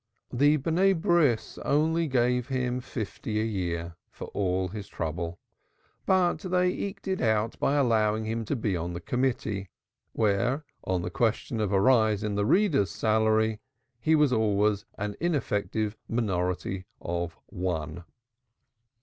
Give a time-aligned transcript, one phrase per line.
[0.33, 0.55] The
[1.13, 5.37] Sons only gave him fifty a year for all his trouble,
[6.07, 9.69] but they eked it out by allowing him to be on the Committee,
[10.13, 13.59] where on the question of a rise in the Reader's salary
[13.99, 18.03] he was always an ineffective minority of one.